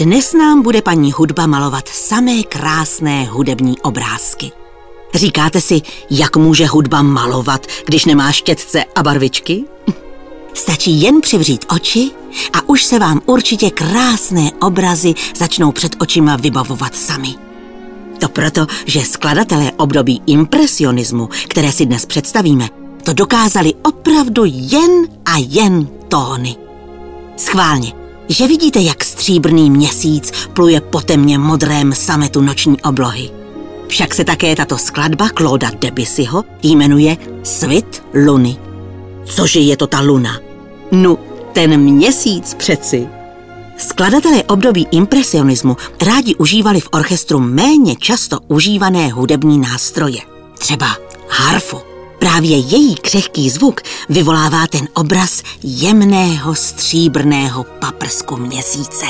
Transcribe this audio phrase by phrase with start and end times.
[0.00, 4.52] Dnes nám bude paní hudba malovat samé krásné hudební obrázky.
[5.14, 9.64] Říkáte si, jak může hudba malovat, když nemá štětce a barvičky?
[10.54, 12.10] Stačí jen přivřít oči
[12.52, 17.34] a už se vám určitě krásné obrazy začnou před očima vybavovat sami.
[18.20, 22.68] To proto, že skladatelé období impresionismu, které si dnes představíme,
[23.04, 26.56] to dokázali opravdu jen a jen tóny.
[27.36, 27.99] Schválně,
[28.30, 33.30] že vidíte, jak stříbrný měsíc pluje po temně modrém sametu noční oblohy.
[33.88, 38.56] Však se také tato skladba Clauda Debussyho jmenuje Svit luny.
[39.24, 40.40] Cože je to ta luna?
[40.92, 41.18] No,
[41.52, 43.08] ten měsíc přeci.
[43.76, 50.20] Skladatelé období impresionismu rádi užívali v orchestru méně často užívané hudební nástroje.
[50.58, 50.86] Třeba
[51.28, 51.89] harfu.
[52.20, 59.06] Právě její křehký zvuk vyvolává ten obraz jemného stříbrného paprsku měsíce.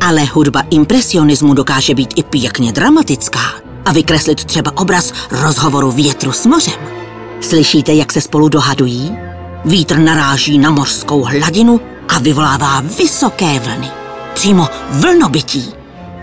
[0.00, 3.40] Ale hudba impresionismu dokáže být i pěkně dramatická
[3.84, 6.80] a vykreslit třeba obraz rozhovoru větru s mořem.
[7.40, 9.16] Slyšíte, jak se spolu dohadují?
[9.64, 13.97] Vítr naráží na mořskou hladinu a vyvolává vysoké vlny.
[14.38, 15.72] Přímo vlnobytí.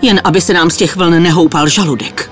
[0.01, 2.31] Jen aby se nám z těch vln nehoupal žaludek.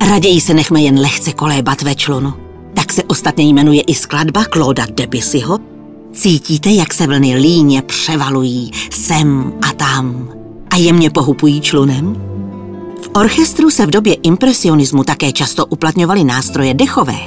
[0.00, 2.34] Raději se nechme jen lehce kolébat ve člunu.
[2.74, 5.58] Tak se ostatně jmenuje i skladba Clauda Debussyho.
[6.12, 8.70] Cítíte, jak se vlny líně převalují
[9.04, 10.28] sem a tam
[10.70, 12.16] a jemně pohupují člunem?
[13.02, 17.18] V orchestru se v době impresionismu také často uplatňovaly nástroje dechové.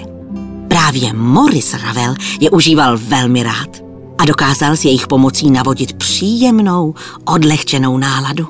[0.68, 3.70] Právě Maurice Ravel je užíval velmi rád
[4.18, 6.94] a dokázal s jejich pomocí navodit příjemnou,
[7.26, 8.48] odlehčenou náladu.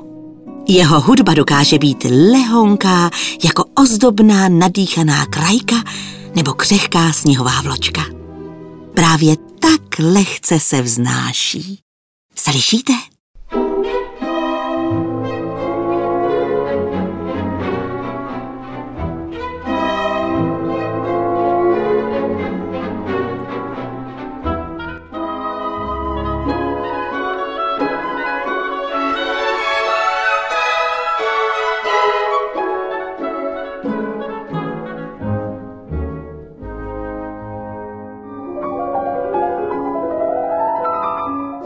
[0.68, 3.10] Jeho hudba dokáže být lehonká
[3.44, 5.76] jako ozdobná nadýchaná krajka
[6.36, 8.02] nebo křehká sněhová vločka.
[8.94, 11.80] Právě tak lehce se vznáší.
[12.36, 12.94] Slyšíte?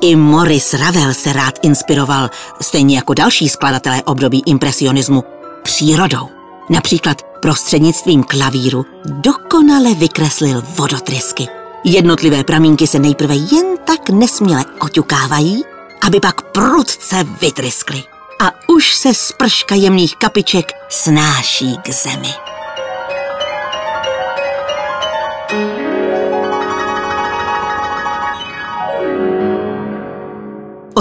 [0.02, 2.30] I Maurice Ravel se rád inspiroval,
[2.62, 5.24] stejně jako další skladatelé období impresionismu,
[5.64, 6.30] přírodou.
[6.70, 11.48] Například prostřednictvím klavíru dokonale vykreslil vodotrysky.
[11.84, 15.64] Jednotlivé pramínky se nejprve jen tak nesměle oťukávají,
[16.08, 18.04] aby pak prudce vytryskly.
[18.40, 22.51] A už se sprška jemných kapiček snáší k zemi.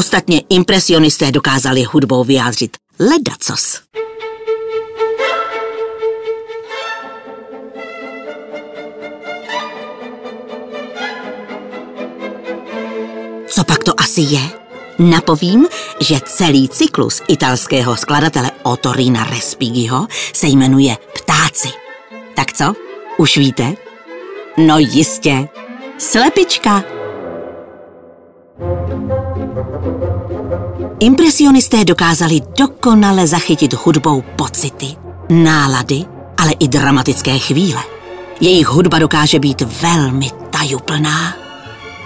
[0.00, 3.80] Ostatně impresionisté dokázali hudbou vyjádřit ledacos.
[13.46, 14.40] Co pak to asi je?
[14.98, 15.66] Napovím,
[16.00, 21.68] že celý cyklus italského skladatele Otorina Respigiho se jmenuje Ptáci.
[22.36, 22.74] Tak co?
[23.18, 23.74] Už víte?
[24.56, 25.48] No jistě.
[25.98, 26.84] Slepička.
[31.00, 34.86] Impresionisté dokázali dokonale zachytit hudbou pocity,
[35.30, 36.04] nálady,
[36.38, 37.82] ale i dramatické chvíle.
[38.40, 41.34] Jejich hudba dokáže být velmi tajuplná.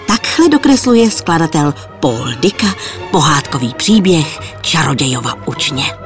[0.06, 2.74] Takhle dokresluje skladatel Paul Dicka
[3.10, 6.03] pohádkový příběh Čarodějova učně.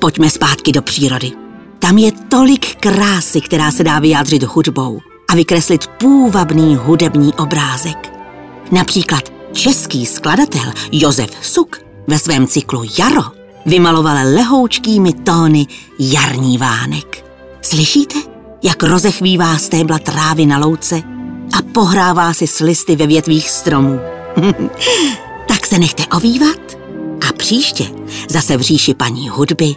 [0.00, 1.32] Pojďme zpátky do přírody.
[1.78, 8.12] Tam je tolik krásy, která se dá vyjádřit hudbou a vykreslit půvabný hudební obrázek.
[8.72, 13.22] Například český skladatel Josef Suk ve svém cyklu Jaro
[13.66, 15.66] vymaloval lehoučkými tóny
[15.98, 17.24] jarní vánek.
[17.62, 18.18] Slyšíte,
[18.62, 21.02] jak rozechvívá stébla trávy na louce
[21.58, 24.00] a pohrává si s listy ve větvích stromů.
[25.48, 26.78] tak se nechte ovývat
[27.28, 27.84] a příště
[28.28, 29.76] zase v říši paní hudby